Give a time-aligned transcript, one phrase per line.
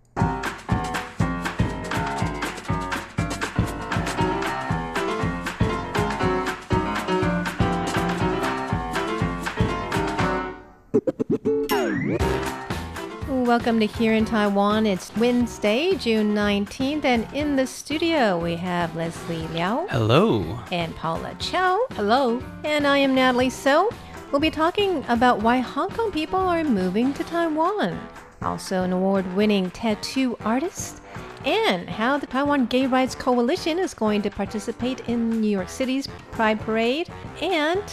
[13.30, 14.86] Welcome to Here in Taiwan.
[14.86, 20.60] It's Wednesday, June 19th, and in the studio we have Leslie Liao Hello.
[20.72, 21.86] and Paula Chow.
[21.92, 22.42] Hello.
[22.64, 23.90] And I am Natalie So.
[24.32, 28.00] We'll be talking about why Hong Kong people are moving to Taiwan.
[28.42, 31.02] Also, an award winning tattoo artist,
[31.46, 36.08] and how the Taiwan Gay Rights Coalition is going to participate in New York City's
[36.32, 37.10] Pride Parade,
[37.42, 37.84] and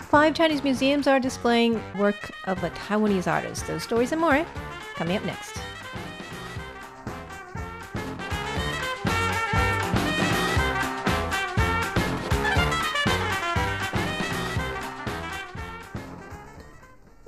[0.00, 3.66] five Chinese museums are displaying work of a Taiwanese artist.
[3.66, 4.44] Those stories and more
[4.94, 5.60] coming up next.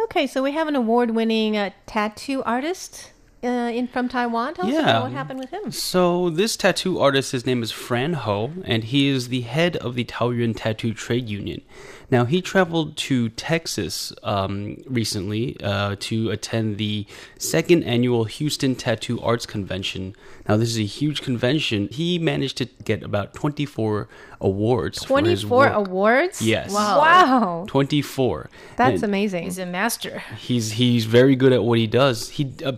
[0.01, 4.55] Okay, so we have an award-winning uh, tattoo artist uh, in from Taiwan.
[4.55, 4.81] Tell us Yeah.
[4.81, 5.71] about what happened with him.
[5.73, 9.95] So this tattoo artist, his name is Fran Ho, and he is the head of
[9.95, 11.63] the Taoyuan Tattoo Trade Union.
[12.11, 17.07] Now he traveled to Texas um, recently uh, to attend the
[17.39, 20.17] second annual Houston Tattoo Arts Convention.
[20.49, 21.89] Now this is a huge convention.
[21.93, 24.09] He managed to get about twenty-four
[24.41, 25.03] awards.
[25.03, 25.73] Twenty-four work.
[25.75, 26.43] awards.
[26.43, 26.73] Yes.
[26.73, 26.99] Wow.
[26.99, 28.51] Wow, Twenty-four.
[28.77, 29.45] that's And- amazing.
[29.45, 30.23] He's a master.
[30.37, 32.31] He's he's very good at what he does.
[32.31, 32.73] He uh,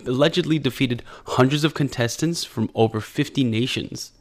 [0.58, 4.12] defeated hundreds of contestants from over 50 nations.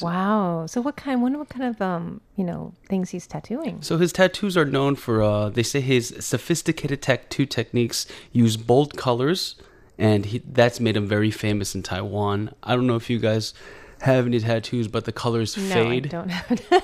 [0.00, 0.66] Wow.
[0.66, 1.22] So what kind?
[1.22, 3.82] Wonder what kind of um you know things he's tattooing.
[3.82, 8.96] So his tattoos are known for uh, they say his sophisticated tattoo techniques use bold
[8.96, 9.56] colors,
[9.98, 12.54] and he, that's made him very famous in Taiwan.
[12.62, 13.54] I don't know if you guys
[14.02, 16.08] have any tattoos, but the colors No, I fade.
[16.10, 16.82] don't have.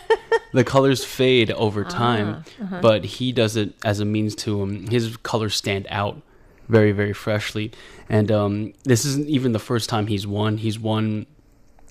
[0.52, 2.80] the colors fade over Ah, time, uh-huh.
[2.82, 6.20] but he does it as a means to um, his colors stand out
[6.68, 7.70] very very freshly.
[8.08, 10.58] And um, this isn't even the first time he's won.
[10.58, 11.26] He's won.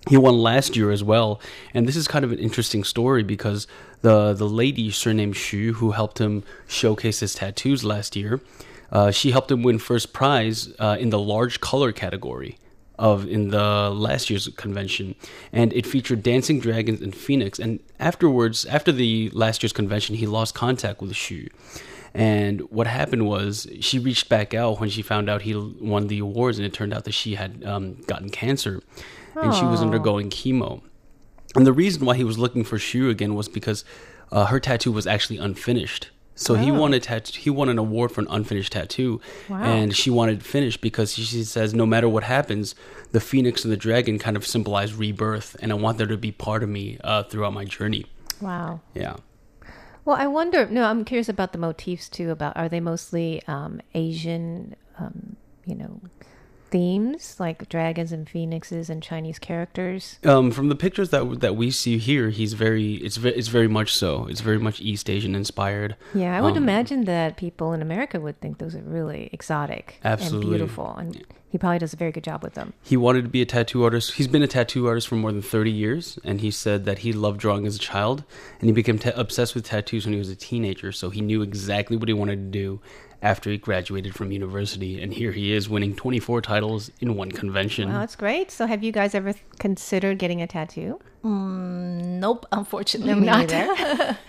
[0.09, 1.41] He won last year as well,
[1.73, 3.67] and this is kind of an interesting story because
[4.01, 8.39] the the lady surnamed Xu who helped him showcase his tattoos last year,
[8.91, 12.57] uh, she helped him win first prize uh, in the large color category
[12.97, 15.15] of in the last year's convention,
[15.51, 17.59] and it featured dancing dragons and phoenix.
[17.59, 21.49] And afterwards, after the last year's convention, he lost contact with Xu.
[22.17, 26.19] And what happened was she reached back out when she found out he won the
[26.19, 28.81] awards, and it turned out that she had um, gotten cancer,
[29.35, 30.81] and she was undergoing chemo.
[31.55, 33.85] And the reason why he was looking for Xu again was because
[34.31, 36.09] uh, her tattoo was actually unfinished.
[36.33, 37.39] So he won a tattoo.
[37.39, 39.63] He won an award for an unfinished tattoo, Wow.
[39.63, 42.75] and she wanted finished because she, she says no matter what happens,
[43.11, 46.31] the phoenix and the dragon kind of symbolize rebirth, and I want there to be
[46.31, 48.05] part of me uh, throughout my journey.
[48.41, 48.81] wow.
[48.93, 49.15] Yeah.
[50.07, 50.65] Well, I wonder.
[50.67, 52.31] No, I'm curious about the motifs too.
[52.31, 55.35] About are they mostly um, Asian, um,
[55.65, 55.99] you know,
[56.69, 60.19] themes like dragons and phoenixes and Chinese characters?
[60.23, 63.67] Um, from the pictures that that we see here, he's very it's ve- it's very
[63.67, 64.27] much so.
[64.27, 65.95] It's very much East Asian inspired.
[66.13, 69.99] Yeah, I would Um, imagine that people in America would think those are really exotic
[70.03, 70.45] Absolutely.
[70.47, 72.73] and beautiful, and he probably does a very good job with them.
[72.83, 74.13] He wanted to be a tattoo artist.
[74.13, 77.13] He's been a tattoo artist for more than 30 years, and he said that he
[77.13, 78.23] loved drawing as a child,
[78.59, 80.91] and he became ta- obsessed with tattoos when he was a teenager.
[80.91, 82.81] So he knew exactly what he wanted to do
[83.21, 87.89] after he graduated from university, and here he is winning 24 titles in one convention.
[87.89, 88.51] Wow, that's great.
[88.51, 90.99] So, have you guys ever considered getting a tattoo?
[91.23, 93.49] Mm, nope, unfortunately Me not.
[93.49, 94.17] neither.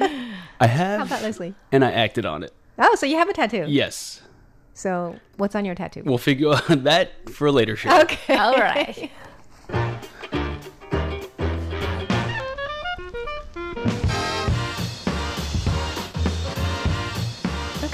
[0.61, 1.55] I How have, about Leslie?
[1.71, 2.53] and I acted on it.
[2.79, 3.65] Oh, so you have a tattoo?
[3.69, 4.23] Yes,
[4.75, 6.03] So, what's on your tattoo?
[6.05, 8.01] we'll figure out that for a later show.
[8.03, 8.37] Okay.
[8.37, 9.11] All right.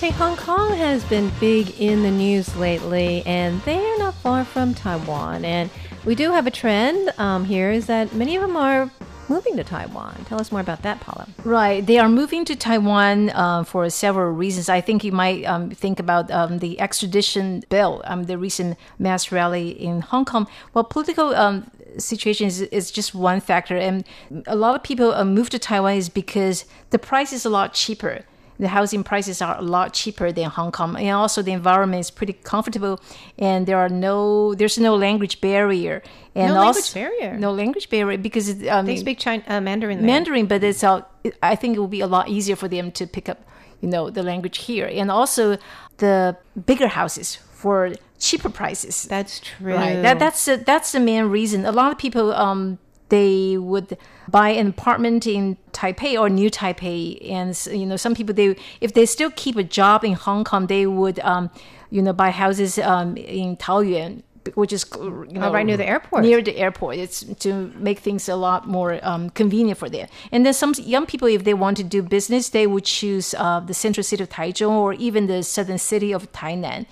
[0.04, 4.44] Okay, Hong Kong has been big in the news lately, and they are not far
[4.44, 5.46] from Taiwan.
[5.46, 5.70] And
[6.04, 8.90] we do have a trend um, here is that many of them are
[9.30, 10.26] moving to Taiwan.
[10.26, 11.26] Tell us more about that, Paula.
[11.42, 11.86] Right.
[11.86, 14.68] They are moving to Taiwan uh, for several reasons.
[14.68, 19.32] I think you might um, think about um, the extradition bill, um, the recent mass
[19.32, 20.46] rally in Hong Kong.
[20.74, 23.78] Well, political um, situation is, is just one factor.
[23.78, 24.04] And
[24.46, 27.72] a lot of people uh, move to Taiwan is because the price is a lot
[27.72, 28.26] cheaper.
[28.58, 32.10] The housing prices are a lot cheaper than Hong Kong, and also the environment is
[32.10, 33.00] pretty comfortable,
[33.38, 36.02] and there are no there's no language barrier.
[36.34, 37.36] And No language barrier?
[37.38, 39.98] No language barrier because um, They speak China, uh, Mandarin.
[39.98, 40.06] there.
[40.06, 41.02] Mandarin, but it's uh,
[41.42, 43.38] I think it will be a lot easier for them to pick up,
[43.80, 45.58] you know, the language here, and also
[45.98, 46.36] the
[46.66, 49.04] bigger houses for cheaper prices.
[49.04, 49.74] That's true.
[49.74, 50.02] Right.
[50.02, 51.64] That that's the, that's the main reason.
[51.66, 52.78] A lot of people um
[53.14, 53.96] they would
[54.28, 56.99] buy an apartment in Taipei or New Taipei,
[57.38, 57.50] and
[57.81, 60.84] you know some people they if they still keep a job in Hong Kong, they
[60.87, 61.44] would um
[61.90, 64.22] you know buy houses um in Taoyuan,
[64.61, 66.22] which is you know Oh, right near the airport.
[66.22, 67.50] Near the airport, it's to
[67.88, 70.08] make things a lot more um, convenient for them.
[70.32, 73.60] And then some young people, if they want to do business, they would choose uh,
[73.60, 76.87] the central city of Taichung or even the southern city of Tainan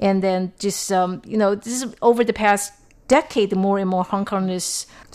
[0.00, 2.72] and then just um, you know this is over the past
[3.16, 4.66] decade the more and more hong kongers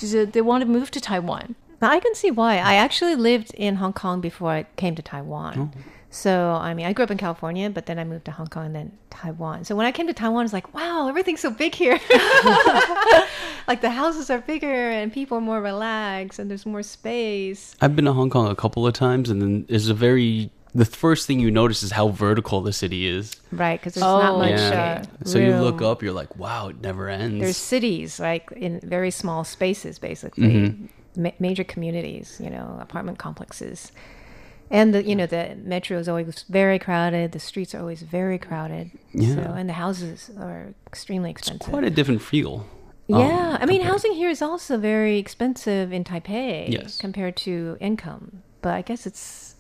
[0.04, 2.54] uh, they want to move to taiwan Now, I can see why.
[2.72, 5.74] I actually lived in Hong Kong before I came to Taiwan.
[6.10, 6.32] So,
[6.68, 8.76] I mean, I grew up in California, but then I moved to Hong Kong and
[8.76, 9.66] then Taiwan.
[9.66, 12.00] So when I came to Taiwan, it's like, wow, everything's so big here.
[13.68, 17.76] like the houses are bigger and people are more relaxed and there's more space.
[17.82, 20.86] I've been to Hong Kong a couple of times, and then there's a very the
[20.86, 23.34] first thing you notice is how vertical the city is.
[23.52, 24.52] Right, because there's Oh, not much.
[24.60, 25.04] yeah.
[25.22, 27.40] Uh, so you look up, you're like, wow, it never ends.
[27.42, 30.76] There's cities, like in very small spaces, basically,
[31.18, 33.92] Ma- major communities, you know, apartment complexes.
[34.70, 37.32] And the you know the metro is always very crowded.
[37.32, 38.90] The streets are always very crowded.
[39.14, 39.36] Yeah.
[39.36, 41.70] So and the houses are extremely expensive.
[41.72, 42.66] quite a different feel.
[43.14, 46.98] um, yeah, I mean, compared- housing here is also very expensive in Taipei Yes.
[46.98, 48.42] compared to income.
[48.64, 49.55] But I guess it's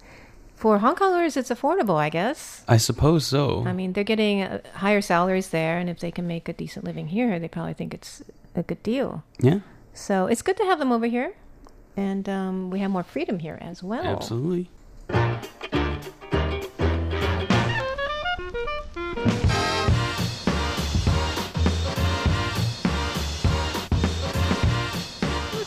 [0.55, 1.95] for Hong Kongers, it's affordable.
[1.97, 2.63] I guess.
[2.67, 3.63] I suppose so.
[3.65, 6.85] I mean, they're getting uh, higher salaries there, and if they can make a decent
[6.85, 8.23] living here, they probably think it's
[8.55, 9.23] a good deal.
[9.39, 9.59] yeah,
[9.93, 11.33] So it's good to have them over here,
[11.97, 14.05] and um, we have more freedom here as well.
[14.05, 14.69] absolutely.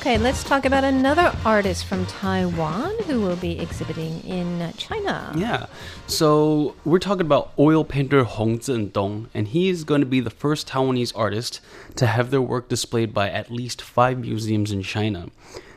[0.08, 5.34] Okay, let's talk about another artist from Taiwan who will be exhibiting in China.
[5.36, 5.66] Yeah.
[6.06, 10.30] So we're talking about oil painter Hong Zhendong, and he is going to be the
[10.30, 11.60] first Taiwanese artist
[11.96, 15.28] to have their work displayed by at least five museums in China.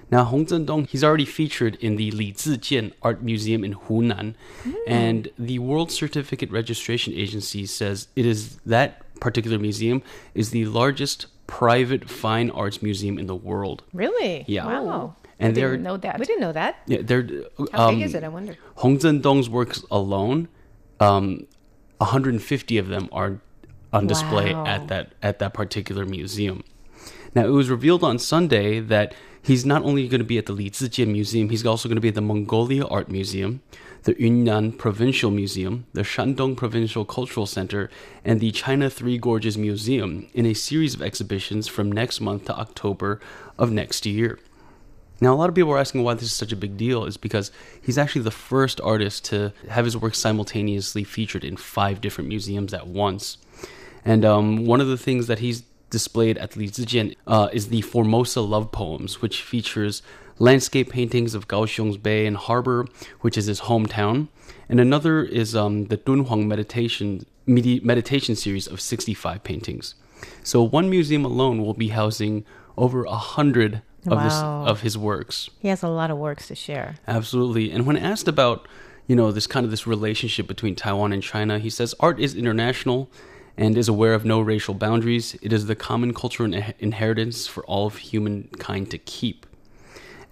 [0.09, 4.71] Now, Hong Zhendong, he's already featured in the Li Zijian Art Museum in Hunan, hmm.
[4.87, 10.01] and the World Certificate Registration Agency says it is that particular museum
[10.33, 13.83] is the largest private fine arts museum in the world.
[13.93, 14.45] Really?
[14.47, 14.65] Yeah.
[14.65, 15.15] Wow.
[15.37, 16.17] And I they're didn't know that.
[16.17, 16.77] We didn't know that.
[16.87, 17.27] yeah, they're
[17.73, 18.23] How um, big is it?
[18.23, 18.55] I wonder.
[18.75, 20.47] Hong Zhendong's works alone,
[21.01, 21.45] um,
[21.97, 23.41] 150 of them are
[23.91, 24.65] on display Wow.
[24.65, 26.63] at that at that particular museum.
[27.33, 30.53] Now, it was revealed on Sunday that he's not only going to be at the
[30.53, 33.61] Li Zijian Museum, he's also going to be at the Mongolia Art Museum,
[34.03, 37.89] the Yunnan Provincial Museum, the Shandong Provincial Cultural Center,
[38.25, 42.57] and the China Three Gorges Museum in a series of exhibitions from next month to
[42.57, 43.21] October
[43.57, 44.37] of next year.
[45.21, 47.15] Now, a lot of people are asking why this is such a big deal is
[47.15, 52.27] because he's actually the first artist to have his work simultaneously featured in five different
[52.27, 53.37] museums at once.
[54.03, 55.61] And um, one of the things that he's
[55.91, 60.01] displayed at Li Zijian uh, is the Formosa Love Poems, which features
[60.39, 62.87] landscape paintings of Kaohsiung's Bay and Harbor,
[63.19, 64.27] which is his hometown.
[64.67, 69.93] And another is um, the Dunhuang Meditation, medi- meditation series of 65 paintings.
[70.43, 72.45] So one museum alone will be housing
[72.77, 74.65] over a hundred of, Wow.
[74.65, 75.49] of his works.
[75.59, 76.95] He has a lot of works to share.
[77.07, 77.71] Absolutely.
[77.71, 78.67] And when asked about,
[79.07, 82.33] you know, this kind of this relationship between Taiwan and China, he says art is
[82.33, 83.11] international
[83.57, 85.35] and is aware of no racial boundaries.
[85.41, 89.45] It is the common cultural in- inheritance for all of humankind to keep.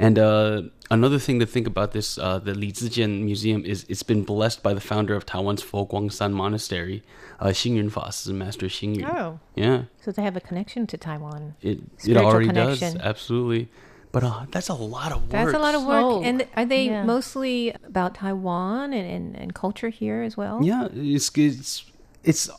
[0.01, 4.03] And uh, another thing to think about this, uh, the Li Zijian Museum is it's
[4.03, 7.03] been blessed by the founder of Taiwan's Fo Guangshan Monastery,
[7.41, 9.09] uh, Xing Yun Fa, is Master Xing Yun.
[9.11, 9.39] Oh.
[9.55, 11.55] Yeah, So they have a connection to Taiwan.
[11.61, 13.67] it it Spiritual already does absolutely.
[14.11, 15.31] But uh, that's a lot of work.
[15.31, 16.03] That's a lot of work.
[16.03, 17.03] Oh, and are they yeah.
[17.03, 20.61] mostly about Taiwan and, and, and culture here as well?
[20.63, 21.85] Yeah, it's it's
[22.23, 22.49] it's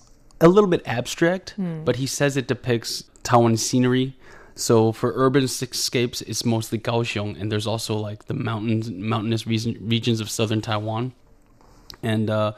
[0.40, 1.84] a little bit abstract, Hmm.
[1.84, 4.16] but he says it depicts Taiwan scenery.
[4.54, 9.76] So for urban escapes, it's mostly Kaohsiung, and there's also like the mountains, mountainous region,
[9.80, 11.12] regions of southern Taiwan.
[12.02, 12.52] And uh,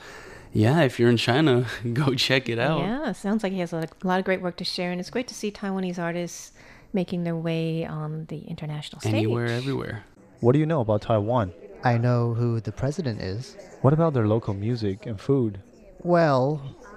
[0.52, 2.80] yeah, if you're in China, go check it out.
[2.80, 4.90] Yeah, sounds like he has a lot, of, a lot of great work to share,
[4.90, 6.52] and it's great to see Taiwanese artists
[6.92, 9.14] making their way on the international stage.
[9.14, 10.04] Anywhere, everywhere.
[10.40, 11.52] What do you know about Taiwan?
[11.84, 13.56] I know who the president is.
[13.80, 15.60] What about their local music and food?
[16.02, 16.56] Well,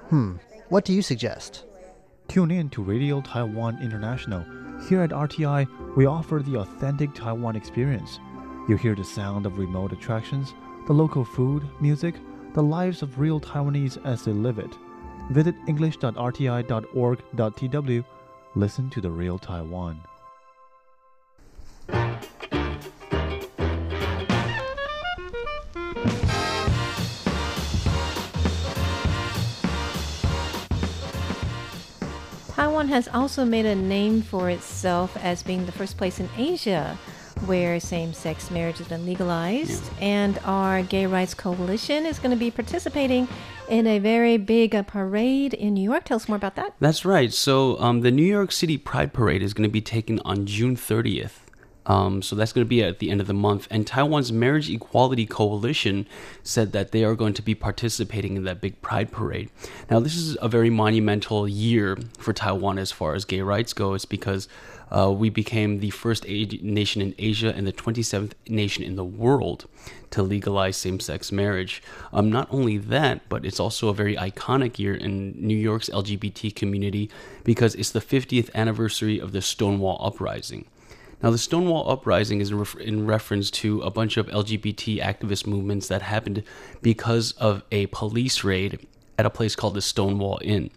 [0.09, 0.35] hmm,
[0.69, 1.65] what do you suggest?
[2.27, 4.43] Tune in to Radio Taiwan International.
[4.89, 8.19] Here at RTI, we offer the authentic Taiwan experience.
[8.67, 10.53] You hear the sound of remote attractions,
[10.87, 12.15] the local food, music,
[12.53, 14.75] the lives of real Taiwanese as they live it.
[15.29, 18.05] Visit english.rti.org.tw.
[18.55, 20.01] Listen to the real Taiwan.
[32.85, 36.95] Taiwan has also made a name for itself as being the first place in Asia
[37.47, 39.83] where same sex marriage has been legalized.
[39.99, 43.27] And our Gay Rights Coalition is going to be participating
[43.69, 46.05] in a very big uh, parade in New York.
[46.05, 46.75] Tell us more about that.
[46.79, 47.33] That's right.
[47.33, 50.75] So um, the New York City Pride Parade is going to be taken on June
[50.75, 51.44] 30th.
[51.85, 53.67] Um, so that's going to be at the end of the month.
[53.69, 56.07] And Taiwan's Marriage Equality Coalition
[56.43, 59.49] said that they are going to be participating in that big pride parade.
[59.89, 63.93] Now, this is a very monumental year for Taiwan as far as gay rights go.
[63.93, 64.47] It's because
[64.91, 69.65] uh, we became the first nation in Asia and the 27th nation in the world
[70.11, 71.81] to legalize same sex marriage.
[72.13, 76.55] Um, not only that, but it's also a very iconic year in New York's LGBT
[76.55, 77.09] community
[77.43, 80.65] because it's the 50th anniversary of the Stonewall Uprising.
[81.23, 85.47] Now, the Stonewall Uprising is in, ref- in, reference to a bunch of LGBT activist
[85.47, 86.43] movements that happened
[86.81, 88.85] because of a police raid
[89.17, 90.69] at a place called the Stonewall Inn.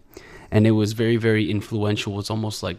[0.49, 2.13] And it was very, very influential.
[2.13, 2.77] It was almost like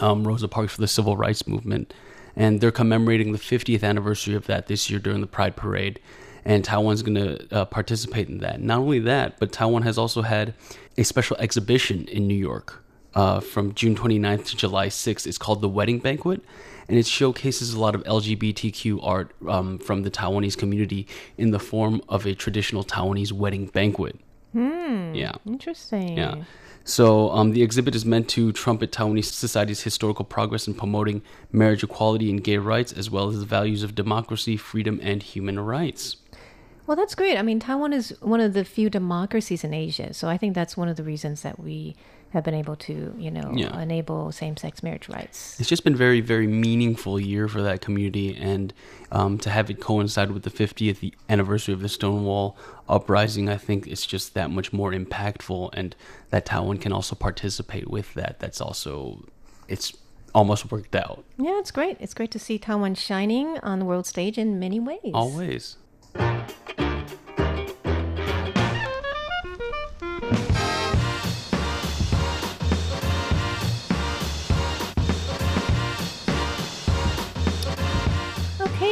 [0.00, 1.92] um, Rosa Parks for the civil rights movement.
[2.36, 6.00] And they're commemorating the 50th anniversary of that this year during the Pride Parade.
[6.44, 8.60] And Taiwan's going to uh, participate in that.
[8.60, 10.54] Not only that, but Taiwan has also had
[10.98, 15.26] a special exhibition in New York uh, from June 29th to July 6th.
[15.26, 16.42] It's called The Wedding Banquet
[16.88, 21.06] and it showcases a lot of LGBTQ art um, from the Taiwanese community
[21.38, 24.18] in the form of a traditional Taiwanese wedding banquet.
[24.52, 25.14] Hmm.
[25.14, 25.32] Yeah.
[25.46, 26.16] Interesting.
[26.16, 26.44] Yeah.
[26.84, 31.82] So um, the exhibit is meant to trumpet Taiwanese society's historical progress in promoting marriage
[31.82, 36.16] equality and gay rights, as well as the values of democracy, freedom, and human rights.
[36.86, 37.38] Well, that's great.
[37.38, 40.76] I mean, Taiwan is one of the few democracies in Asia, so I think that's
[40.76, 41.96] one of the reasons that we
[42.34, 43.80] have been able to, you know, Yeah.
[43.80, 45.58] enable same-sex marriage rights.
[45.58, 48.74] It's just been very, very meaningful year for that community, and
[49.12, 52.56] um, to have it coincide with the 50th anniversary of the Stonewall
[52.88, 55.94] uprising, I think it's just that much more impactful, and
[56.30, 58.40] that Taiwan can also participate with that.
[58.40, 59.24] That's also,
[59.68, 59.92] it's
[60.34, 61.24] almost worked out.
[61.38, 61.96] Yeah, it's great.
[62.00, 65.12] It's great to see Taiwan shining on the world stage in many ways.
[65.14, 65.76] Always.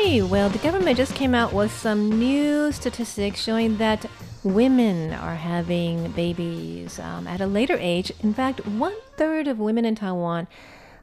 [0.02, 4.04] Okay, well, the government just came out with some new statistics showing that
[4.42, 8.11] women are having babies um, at a later age.
[8.21, 10.49] In fact, one third of women in Taiwan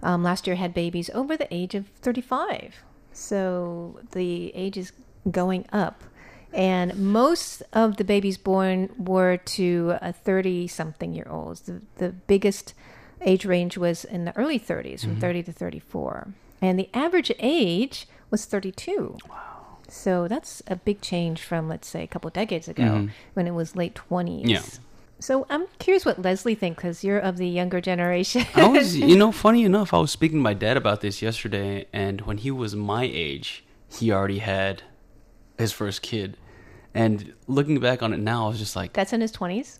[0.03, 2.83] um, last year had babies over the age of 35.
[3.13, 4.91] So the age is
[5.31, 6.03] going up.
[6.51, 11.61] And most of the babies born were to a 30 something year olds.
[11.61, 12.73] The, the biggest
[13.21, 16.33] age range was in the early 30s, from 30 to 34.
[16.61, 19.17] And the average age was 32.
[19.29, 19.59] Wow.
[19.87, 23.07] So that's a big change from, let's say, a couple decades ago mm-hmm.
[23.33, 24.47] when it was late 20s.
[24.47, 24.61] Yeah.
[25.19, 28.45] So I'm curious what Leslie thinks because you're of the younger generation.
[28.55, 31.87] I was, you know, funny enough, I was speaking to my dad about this yesterday,
[31.91, 34.83] and when he was my age, he already had
[35.57, 36.37] his first kid.
[36.93, 39.77] And looking back on it now, I was just like, That's in his 20s.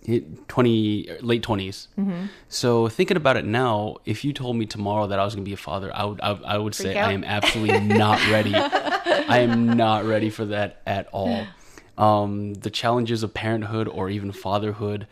[0.48, 2.25] 20 late 20s Mm-hmm.
[2.48, 5.50] so thinking about it now if you told me tomorrow that i was going to
[5.50, 8.54] be a father i would i, I would say Freak i am absolutely not ready.
[8.56, 11.46] I am not ready for that at all.
[11.98, 15.08] Um, the challenges of parenthood or even fatherhood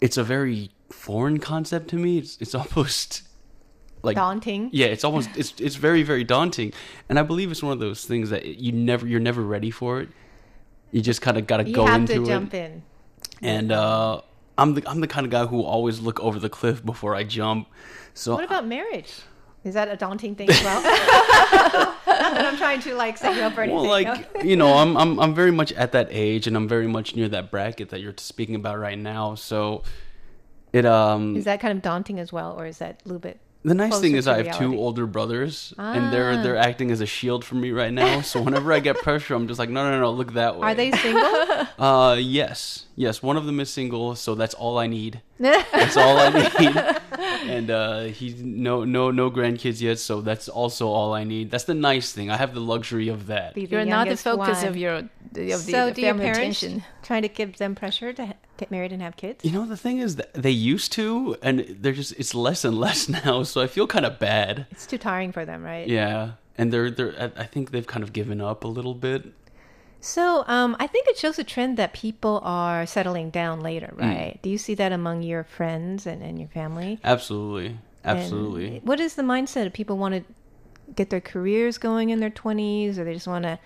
[0.00, 2.18] it's a very foreign concept to me.
[2.18, 3.22] It's, it's almost
[4.02, 4.68] like Daunting.
[4.72, 6.72] yeah it's almost it's it's very very daunting.
[7.08, 10.00] And i believe it's one of those things that you never you're never ready for
[10.00, 10.08] it
[10.92, 12.82] you just kind of got to You go have into to it jump in.
[13.42, 14.20] and uh,
[14.56, 17.24] I'm the I'm the kind of guy who always look over the cliff before I
[17.24, 17.66] jump.
[18.14, 19.12] So What about marriage?
[19.64, 20.82] Is that a daunting thing as well?
[22.06, 23.76] Not that I'm trying to like set you up or anything.
[23.80, 26.86] well, like you know, I'm I'm I'm very much at that age, and I'm very
[26.88, 29.34] much near that bracket that you're speaking about right now.
[29.36, 29.82] So
[30.72, 33.38] it um is that kind of daunting as well, or is that a little bit?
[33.64, 36.42] The nice thing is I have two older brothers, and they're Ah.
[36.42, 38.20] they're acting as a shield for me right now.
[38.22, 40.66] So whenever I get pressure, I'm just like, no, no, no, look that way.
[40.68, 41.66] Are they single?
[41.78, 43.22] Uh, yes, yes.
[43.24, 45.20] One of them is single, so that's all I need.
[45.40, 46.76] That's all I need.
[47.50, 51.50] And uh, he's no no no grandkids yet, so that's also all I need.
[51.50, 52.30] That's the nice thing.
[52.30, 53.56] I have the luxury of that.
[53.56, 54.68] You're not the focus one.
[54.68, 55.08] of your
[55.40, 56.84] of the, so the do your parents attention.
[57.02, 59.44] trying to give them pressure to get married and have kids?
[59.44, 62.78] You know, the thing is that they used to, and they're just it's less and
[62.78, 63.42] less now.
[63.42, 64.66] So I feel kind of bad.
[64.70, 65.86] It's too tiring for them, right?
[65.88, 69.32] Yeah, and they're they're I I think they've kind of given up a little bit.
[70.04, 74.00] So um, I think it shows a trend that people are settling down later, Mm.
[74.00, 74.38] right?
[74.42, 76.98] Do you see that among your friends and, and your family?
[77.04, 78.80] Absolutely, And absolutely.
[78.82, 80.24] what is the mindset of people want to
[80.96, 83.60] get their careers going in their 20s or they just want to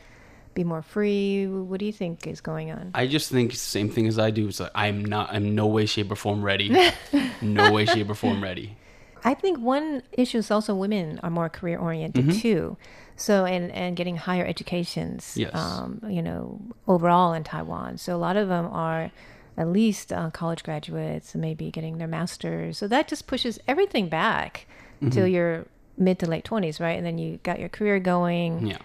[0.57, 1.47] be more free?
[1.47, 2.91] What do you think is going on?
[2.95, 4.49] I just think the same thing as I do.
[4.49, 5.33] It's like I'm not.
[5.33, 6.75] I'm no way, shape, or form ready.
[7.41, 8.77] no way, shape, or form ready.
[9.25, 12.77] I think one issue is also women are more career oriented too.
[13.17, 15.55] So and and getting higher educations, Yes.
[15.55, 17.99] um, you know, overall in Taiwan.
[17.99, 19.11] So a lot of them are
[19.57, 22.77] at least uh, college graduates, and maybe getting their masters.
[22.79, 24.67] So that just pushes everything back
[25.11, 25.67] till your
[25.99, 26.97] mid to late twenties, right?
[26.97, 28.79] And then you got your career going, Yeah.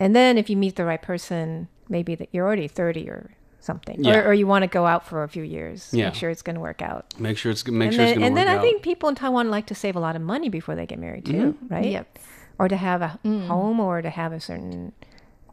[0.00, 4.02] And then if you meet the right person, maybe that you're already thirty or something,
[4.04, 4.18] Yeah.
[4.18, 6.04] or, or you want to go out for a few years, Yeah.
[6.06, 8.14] make sure it's going to work out Make sure it's make and sure then, it's
[8.14, 8.62] gonna and work then I out.
[8.62, 11.24] think people in Taiwan like to save a lot of money before they get married
[11.26, 11.74] too, Mm-hmm.
[11.74, 11.86] right?
[11.90, 12.18] Yep.
[12.60, 14.92] Or to have a home or to have a certain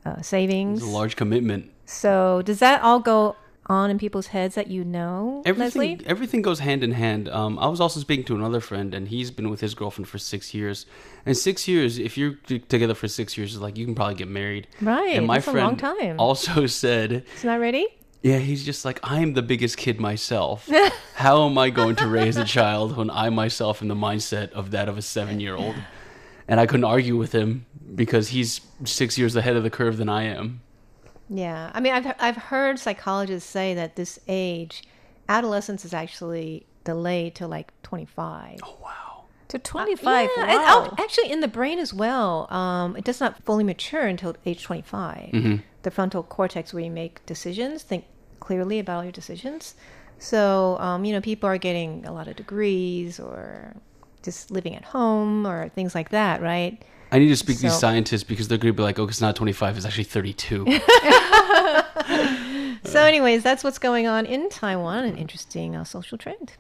[0.05, 0.79] uh, savings.
[0.81, 1.71] it's a large commitment.
[1.85, 3.35] so does that all go
[3.67, 6.05] on in people's heads that you know, Everything Leslie?
[6.08, 7.29] everything goes hand in hand.
[7.29, 10.17] Um, I was also speaking to another friend, and he's been with his girlfriend for
[10.17, 10.86] six years.
[11.25, 14.15] And six years, if you're t- together for six years, is like you can probably
[14.15, 14.67] get married.
[14.82, 16.20] Right, And my that's a friend long time.
[16.20, 17.88] also said, It's not ready.
[18.22, 20.70] "Yeah, he's just like I am the biggest kid myself.
[21.15, 24.72] How am I going to raise a child when I myself am the mindset of
[24.72, 25.75] that of a seven year old?"
[26.48, 27.65] And I couldn't argue with him
[27.96, 30.62] because he's six years ahead of the curve than I am.
[31.30, 34.84] Yeah, I mean, I've I've heard psychologists say that this age,
[35.30, 38.60] adolescence is actually delayed to like twenty five.
[38.63, 39.00] Oh wow.
[39.50, 40.30] To 25.
[40.36, 40.50] Yeah, wow.
[40.50, 42.51] and out- actually in the brain as well.
[42.51, 45.30] Um, it does not fully mature until age 25.
[45.30, 45.56] Mm-hmm.
[45.84, 48.06] The frontal cortex, where you make decisions, think
[48.39, 49.75] clearly about your decisions.
[50.18, 53.75] So, um, you know, people are getting a lot of degrees or
[54.24, 56.82] just living at home or things like that, right?
[57.13, 59.22] I need to speak to these scientists because they're going to be like, oh, it's
[59.22, 60.65] not 25, it's actually 32.
[62.86, 66.53] So, anyways, that's what's going on in Taiwan, an interesting uh, social trend.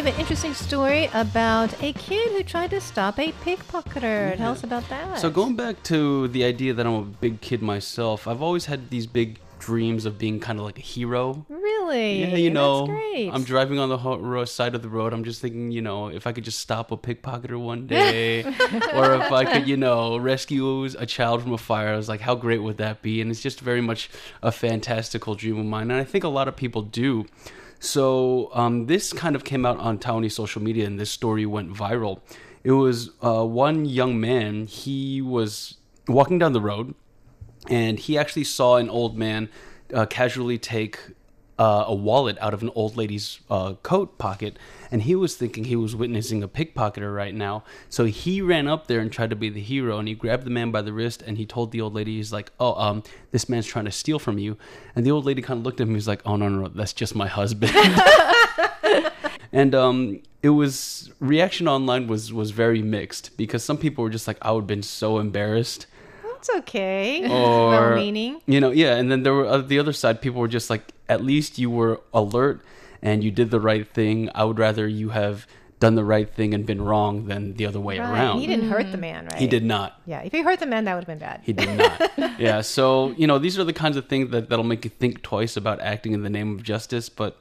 [0.00, 4.34] Have an interesting story about a kid who tried to stop a pickpocketer.
[4.38, 5.18] Tell us about that.
[5.18, 8.88] So going back to the idea that I'm a big kid myself, I've always had
[8.88, 11.44] these big dreams of being kind of like a hero.
[11.50, 12.20] Really?
[12.22, 13.28] Yeah, you know, That's great.
[13.30, 15.12] I'm driving on the ho- side of the road.
[15.12, 19.16] I'm just thinking, you know, if I could just stop a pickpocketer one day, or
[19.16, 21.92] if I could, you know, rescue a child from a fire.
[21.92, 23.20] I was like, how great would that be?
[23.20, 24.08] And it's just very much
[24.42, 27.26] a fantastical dream of mine, and I think a lot of people do.
[27.80, 31.72] So um, this kind of came out on Taiwanese social media, and this story went
[31.72, 32.20] viral.
[32.62, 34.66] It was uh, one young man.
[34.66, 36.94] He was walking down the road,
[37.68, 39.48] and he actually saw an old man
[39.94, 40.98] uh, casually take
[41.58, 44.58] uh, a wallet out of an old lady's uh, coat pocket,
[44.90, 47.64] and he was thinking he was witnessing a pickpocketer right now.
[47.88, 50.50] So he ran up there and tried to be the hero, and he grabbed the
[50.50, 53.48] man by the wrist, and he told the old lady, "He's like, oh, um, this
[53.48, 54.56] man's trying to steal from you."
[54.94, 55.94] And the old lady kind of looked at him.
[55.94, 57.72] He's like, "Oh no, no, no, that's just my husband."
[59.52, 64.26] and um, it was reaction online was was very mixed because some people were just
[64.26, 65.86] like, "I would have been so embarrassed."
[66.24, 67.24] That's okay.
[67.30, 68.40] or well meaning.
[68.46, 70.90] you know yeah and then there were uh, the other side people were just like
[71.06, 72.62] at least you were alert
[73.02, 75.46] and you did the right thing i would rather you have
[75.78, 78.10] done the right thing and been wrong than the other way Right.
[78.12, 79.00] around He didn't hurt the mm.
[79.00, 79.36] man, right?
[79.40, 81.40] He did not Yeah, if he hurt the man, that would have been bad.
[81.42, 84.64] he did not yeah so you know these are the kinds of things that that'll
[84.64, 87.38] make you think twice about acting in the name of justice but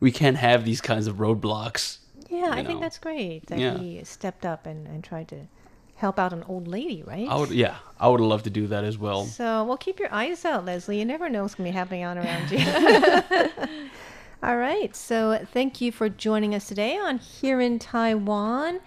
[0.00, 1.98] we can't have these kinds of roadblocks
[2.30, 3.76] Yeah, I you think that's great that Yeah.
[3.76, 5.40] he stepped up and, and tried to
[5.96, 7.28] help out an old lady, right?
[7.28, 10.12] i would yeah i would love to do that as well So, well, keep your
[10.12, 10.98] eyes out, Leslie.
[11.00, 12.58] You never know what's going to be happening on around you.
[14.44, 14.94] All right.
[14.94, 18.80] So, thank you for joining us today on Here in Taiwan.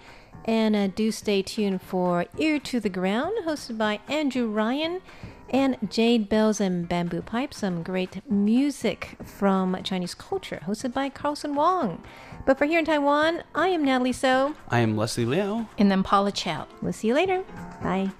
[0.46, 5.02] And uh, do stay tuned for Ear to the Ground, hosted by Andrew Ryan
[5.50, 7.58] and Jade Bells and Bamboo Pipes.
[7.58, 12.04] Some great music from Chinese culture, hosted by Carlson Wong.
[12.46, 14.54] But for Here in Taiwan, I am Natalie So.
[14.70, 16.68] i am leslie liao And then Paula Chow.
[16.84, 17.44] We'll see you later.
[17.82, 18.12] Bye.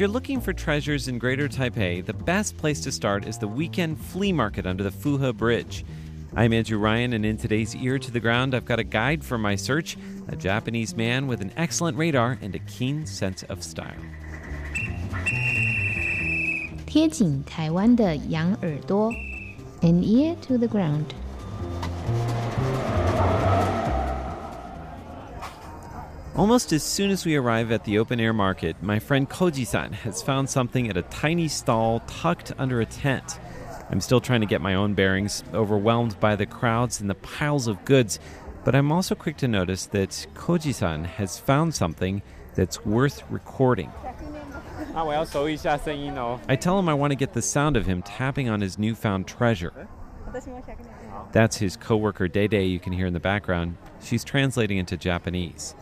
[0.00, 4.00] you're looking for treasures in Greater Taipei, the best place to start is the weekend
[4.00, 5.84] flea market under the Fuhe Bridge.
[6.34, 9.36] I'm Andrew Ryan, and in today's Ear to the Ground, I've got a guide for
[9.36, 14.00] my search a Japanese man with an excellent radar and a keen sense of style.
[16.86, 19.12] 贴紧台湾的羊耳朵
[19.82, 21.19] ，an ear to the ground。
[26.40, 30.22] Almost as soon as we arrive at the open air market, my friend Koji san has
[30.22, 33.38] found something at a tiny stall tucked under a tent.
[33.90, 37.66] I'm still trying to get my own bearings, overwhelmed by the crowds and the piles
[37.66, 38.18] of goods,
[38.64, 42.22] but I'm also quick to notice that Koji san has found something
[42.54, 43.92] that's worth recording.
[46.48, 49.26] I tell him I want to get the sound of him tapping on his newfound
[49.26, 49.88] treasure.
[51.32, 53.76] That's his coworker Dede you can hear in the background.
[54.02, 55.74] She's translating into Japanese.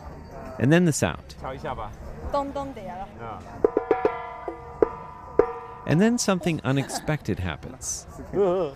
[0.59, 1.35] And then the sound.
[5.87, 8.05] And then something unexpected happens.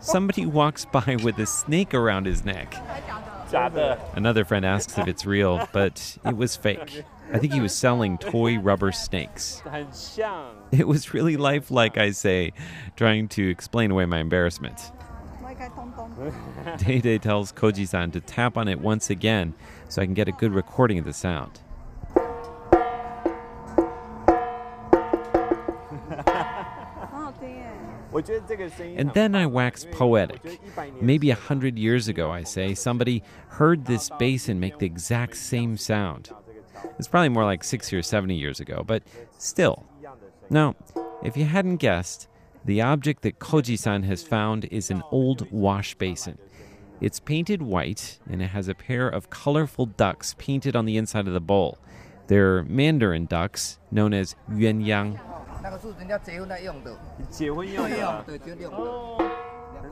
[0.00, 2.74] Somebody walks by with a snake around his neck.
[4.14, 7.02] Another friend asks if it's real, but it was fake.
[7.32, 9.62] I think he was selling toy rubber snakes.
[10.70, 12.52] It was really lifelike, I say,
[12.94, 14.92] trying to explain away my embarrassment.
[16.78, 19.54] Dede tells Koji san to tap on it once again
[19.88, 21.60] so I can get a good recording of the sound.
[28.18, 28.22] Oh,
[28.96, 30.60] and then I wax poetic.
[31.02, 35.76] Maybe a hundred years ago, I say, somebody heard this basin make the exact same
[35.76, 36.30] sound.
[36.98, 39.02] It's probably more like 60 or 70 years ago, but
[39.36, 39.84] still.
[40.48, 40.76] Now,
[41.22, 42.26] if you hadn't guessed,
[42.64, 46.38] the object that Koji san has found is an old wash basin.
[47.00, 51.28] It's painted white and it has a pair of colorful ducks painted on the inside
[51.28, 51.78] of the bowl.
[52.28, 55.20] They're mandarin ducks, known as yuanyang.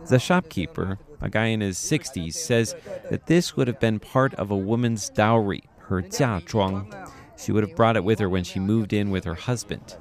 [0.09, 2.75] The shopkeeper, a guy in his 60s, says
[3.11, 6.93] that this would have been part of a woman's dowry, her 嫁妆.
[7.37, 9.97] She would have brought it with her when she moved in with her husband.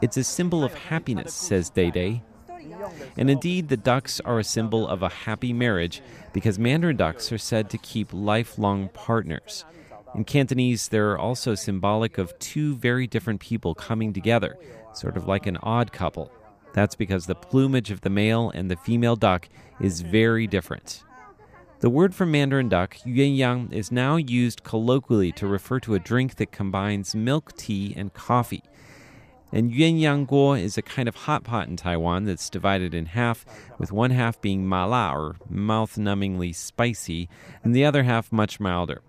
[0.00, 2.22] It's a symbol of happiness, says Dede.
[3.16, 7.38] And indeed, the ducks are a symbol of a happy marriage because mandarin ducks are
[7.38, 9.64] said to keep lifelong partners.
[10.14, 14.58] In Cantonese, they're also symbolic of two very different people coming together,
[14.92, 16.30] sort of like an odd couple.
[16.74, 19.48] That's because the plumage of the male and the female duck
[19.80, 21.02] is very different.
[21.80, 26.36] The word for mandarin duck, yuanyang, is now used colloquially to refer to a drink
[26.36, 28.62] that combines milk tea and coffee.
[29.52, 33.44] And yuanyang guo is a kind of hot pot in Taiwan that's divided in half,
[33.78, 37.28] with one half being mala or mouth numbingly spicy,
[37.62, 39.02] and the other half much milder.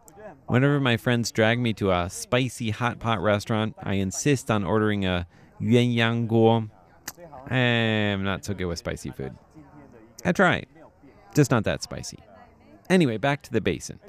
[0.48, 5.06] Whenever my friends drag me to a spicy hot pot restaurant, I insist on ordering
[5.06, 5.28] a
[5.62, 6.70] yuanyang guo.
[7.50, 9.34] Eh, I'm not so good with spicy food.
[10.26, 10.64] I try,
[11.34, 12.20] just not that spicy.
[12.90, 14.00] Anyway, back to the basin.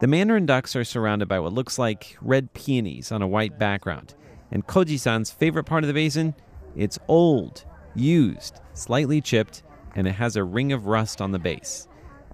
[0.00, 4.14] The mandarin ducks are surrounded by what looks like red peonies on a white background.
[4.52, 6.34] And Koji san's favorite part of the basin?
[6.76, 9.62] It's old, used, slightly chipped,
[9.96, 11.88] and it has a ring of rust on the base.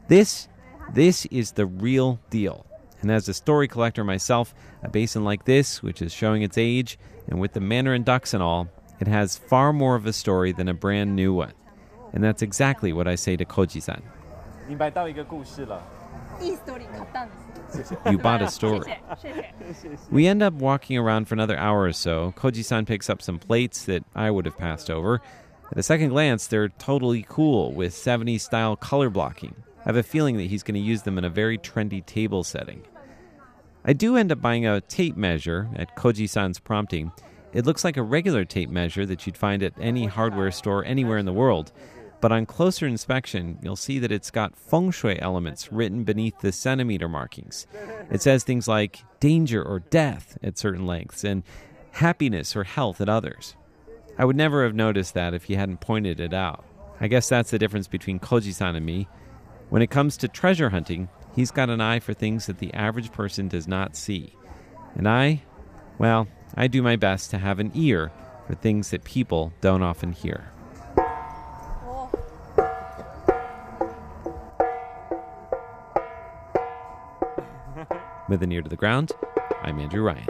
[0.09, 0.48] This,
[0.92, 2.66] this is the real deal.
[3.00, 6.98] And as a story collector myself, a basin like this, which is showing its age,
[7.28, 8.68] and with the mandarin ducks and all,
[9.00, 11.52] it has far more of a story than a brand new one.
[12.12, 14.02] And that's exactly what I say to Koji san.
[18.11, 18.96] You bought a story.
[20.11, 22.33] We end up walking around for another hour or so.
[22.37, 25.20] Koji san picks up some plates that I would have passed over.
[25.70, 29.55] At a second glance, they're totally cool with 70s style color blocking.
[29.81, 32.42] I have a feeling that he's going to use them in a very trendy table
[32.42, 32.83] setting.
[33.85, 37.12] I do end up buying a tape measure at Koji san's prompting.
[37.53, 41.18] It looks like a regular tape measure that you'd find at any hardware store anywhere
[41.18, 41.72] in the world.
[42.20, 46.50] But on closer inspection, you'll see that it's got feng shui elements written beneath the
[46.50, 47.66] centimeter markings.
[48.11, 51.44] It says things like danger or death at certain lengths and
[51.92, 53.54] happiness or health at others.
[54.18, 56.64] I would never have noticed that if you hadn't pointed it out.
[57.00, 59.07] I guess that's the difference between Koji san and me.
[59.68, 63.12] When it comes to treasure hunting, he's got an eye for things that the average
[63.12, 64.33] person does not see.
[64.96, 65.42] And I,
[65.98, 66.26] well,
[66.57, 68.11] I do my best to have an ear
[68.48, 70.50] for things that people don't often hear.
[78.28, 79.12] With an ear to the ground,
[79.62, 80.26] I'm Andrew Ryan.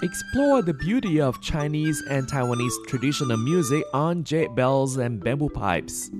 [0.00, 6.10] Explore the beauty of Chinese and Taiwanese traditional music on jade bells and bamboo pipes.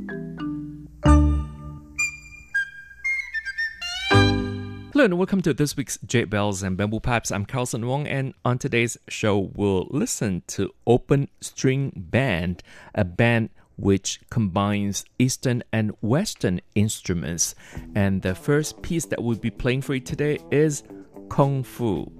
[5.06, 7.30] And welcome to this week's Jade Bells and Bamboo Pipes.
[7.30, 12.60] I'm Carlson Wong, and on today's show, we'll listen to Open String Band,
[12.92, 17.54] a band which combines Eastern and Western instruments.
[17.94, 20.82] And the first piece that we'll be playing for you today is
[21.28, 22.10] Kung Fu.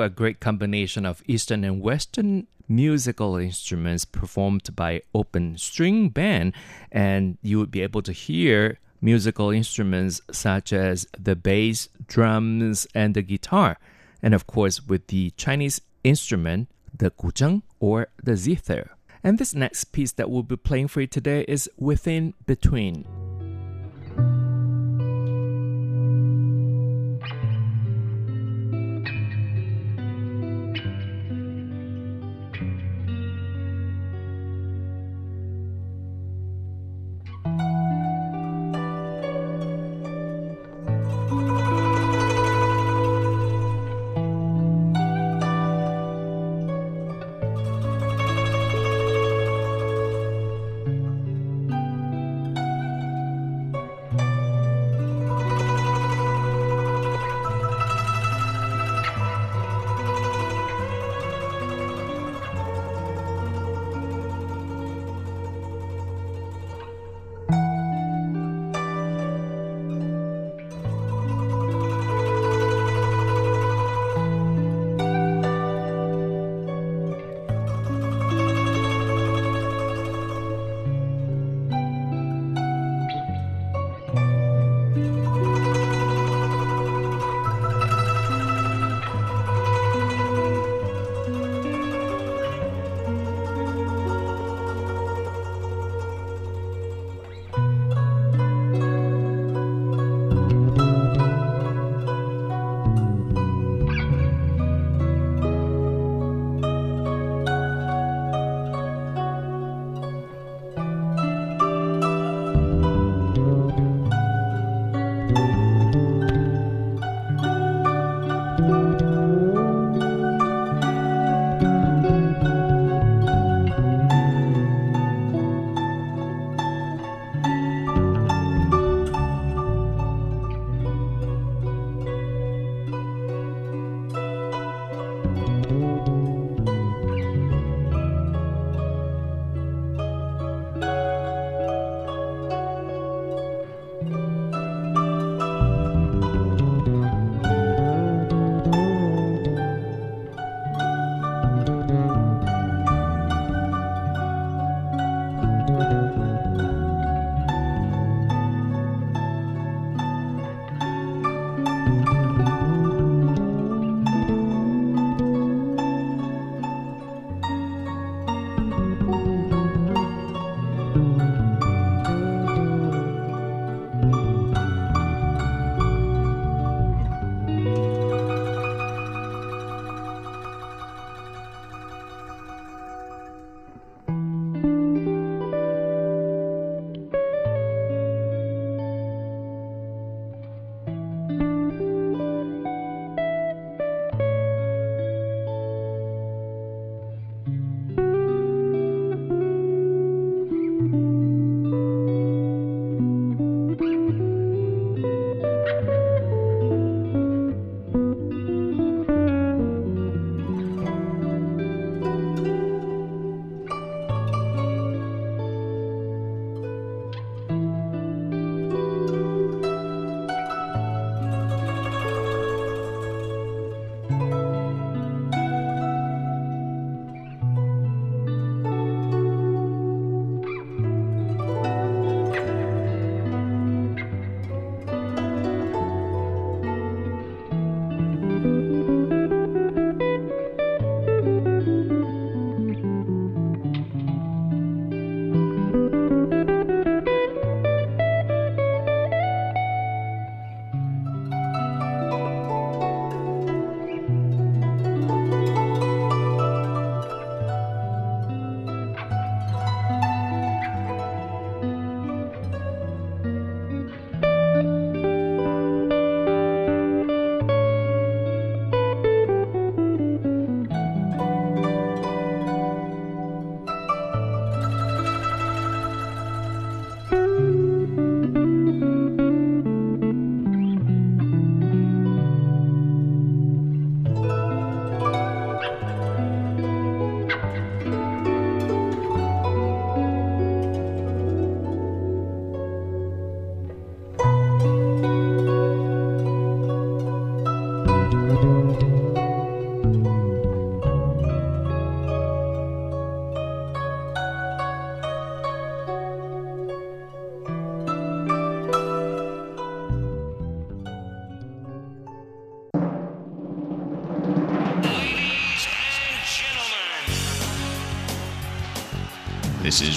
[0.00, 6.54] A great combination of Eastern and Western musical instruments performed by open string band,
[6.90, 13.14] and you would be able to hear musical instruments such as the bass, drums, and
[13.14, 13.78] the guitar,
[14.22, 18.90] and of course with the Chinese instrument, the guzheng or the zither.
[19.22, 23.23] And this next piece that we'll be playing for you today is Within Between.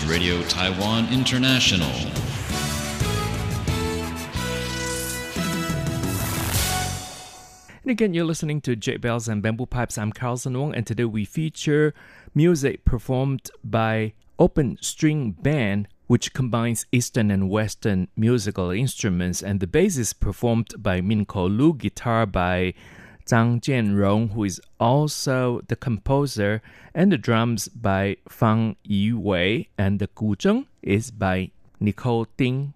[0.10, 1.92] Radio Taiwan International.
[7.82, 9.98] And again, you're listening to Jade Bells and Bamboo Pipes.
[9.98, 11.94] I'm Carlson Wong, and today we feature
[12.34, 19.68] music performed by Open String Band, which combines Eastern and Western musical instruments, and the
[19.68, 22.74] bass is performed by Minko Lu, guitar by
[23.28, 26.62] Zhang Jianrong, who is also the composer,
[26.94, 32.74] and the drums by Fang Yiwei, and the guzheng is by Nicole Ding.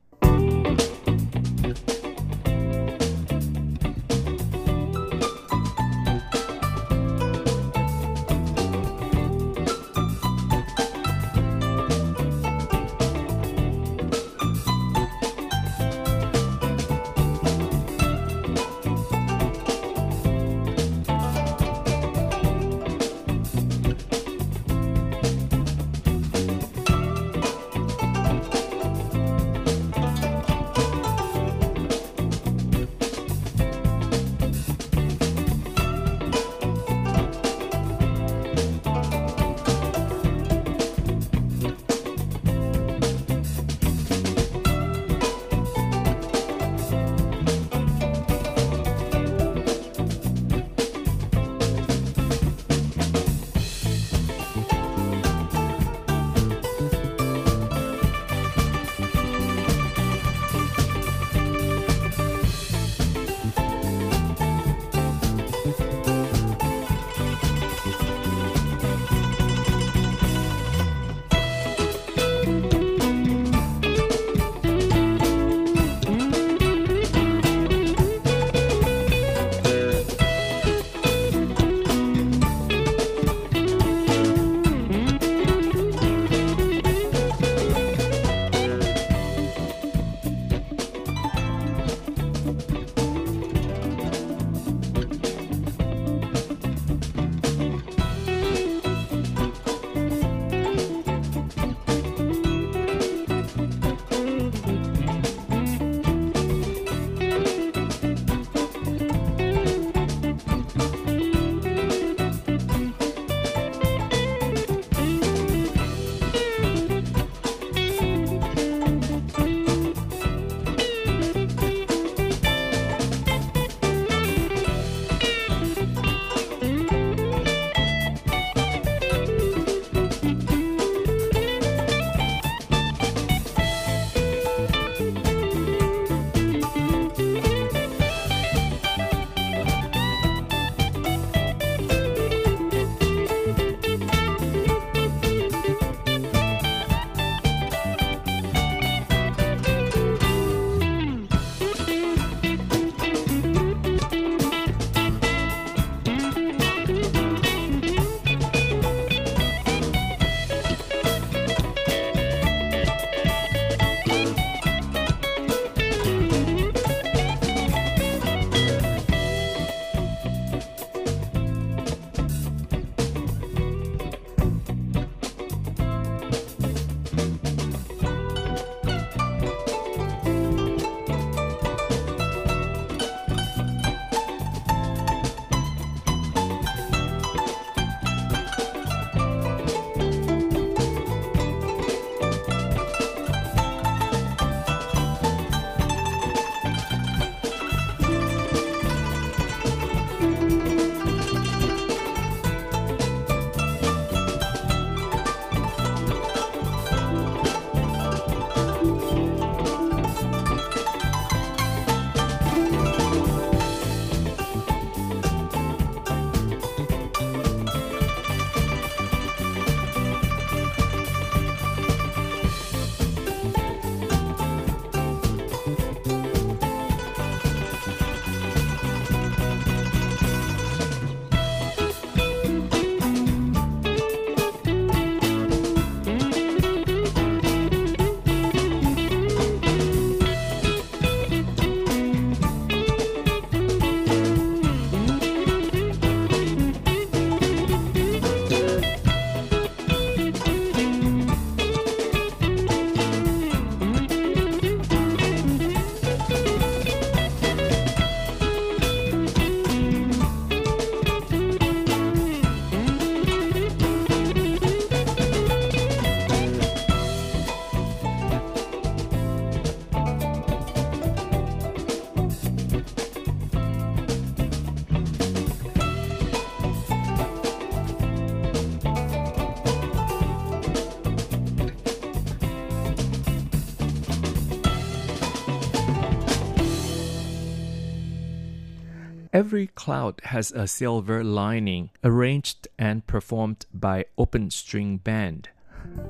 [289.34, 295.48] Every Cloud has a silver lining, arranged and performed by Open String Band.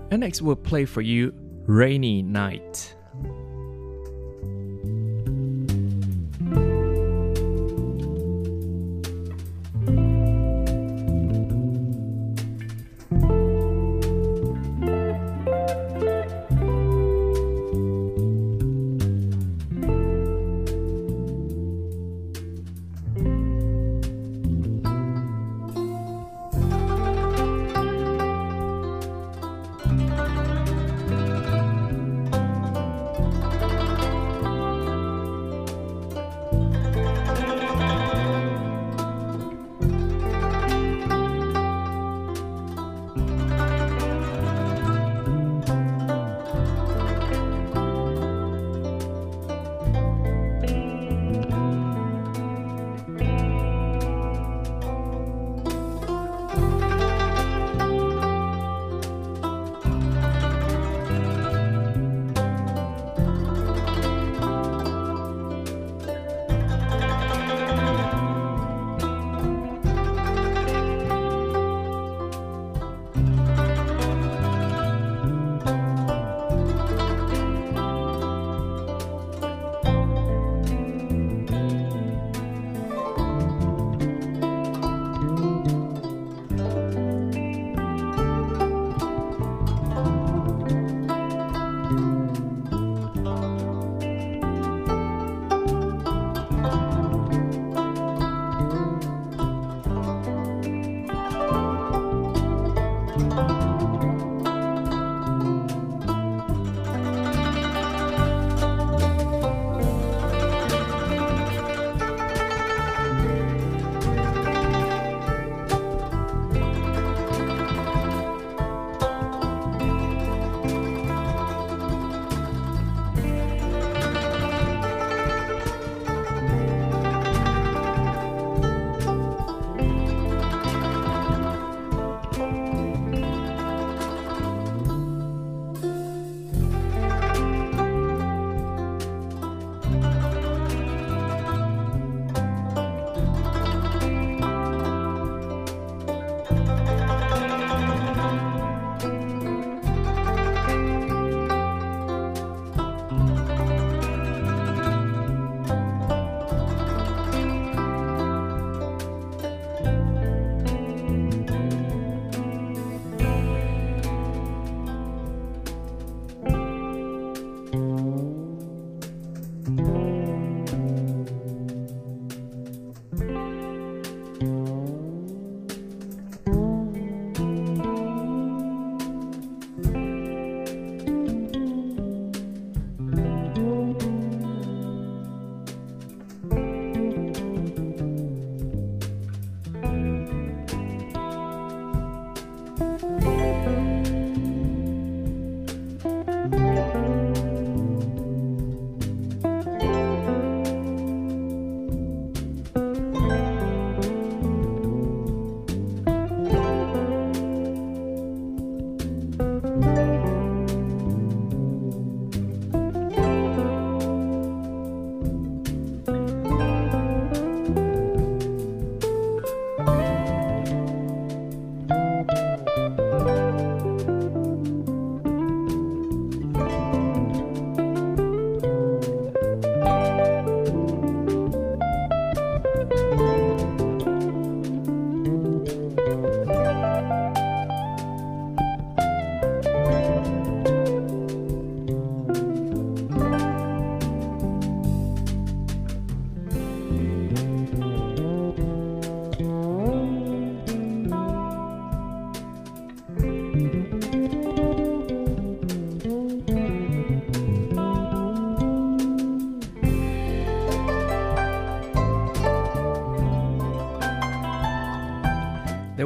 [0.10, 1.32] And next we'll play for you
[1.68, 2.96] Rainy Night.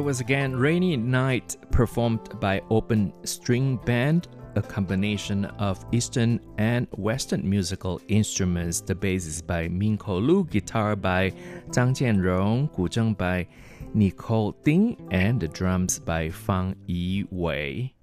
[0.06, 7.50] Was again Rainy Night performed by Open String Band, a combination of Eastern and Western
[7.50, 8.80] musical instruments.
[8.80, 11.32] The bass is by Minko Lu, guitar by
[11.70, 13.48] Zhang Jianrong, guzheng by
[13.94, 17.95] Nicole Ding, and the drums by Fang Yiwei.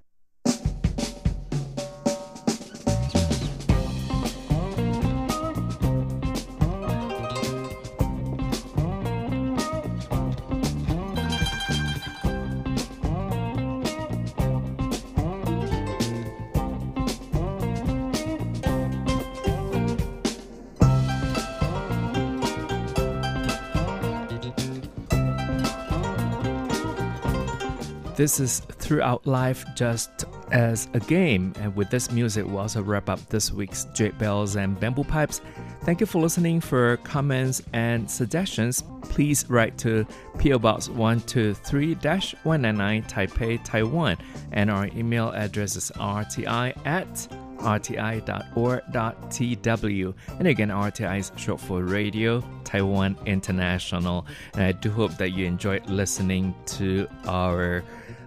[28.24, 31.51] This is throughout life just as a game.
[31.59, 35.41] And with this music, we also wrap up this week's Jade Bells and Bamboo Pipes.
[35.82, 36.61] Thank you for listening.
[36.61, 40.07] For comments and suggestions, please write to
[40.39, 44.15] PO Box 123 199 Taipei, Taiwan.
[44.53, 48.13] And our email address is rti at rti.org.tw.
[50.39, 54.26] And again, RTI is short for Radio Taiwan International.
[54.53, 57.84] And I do hope that you enjoyed listening to our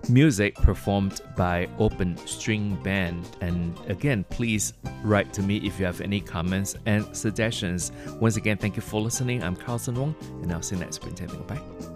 [0.09, 3.37] music performed by Open String Band.
[3.41, 7.93] And again, please write to me if you have any comments and suggestions.
[8.21, 9.43] Once again, thank you for listening.
[9.43, 11.17] I'm Carlson Wong, and I'll see you next week.
[11.47, 11.96] Bye.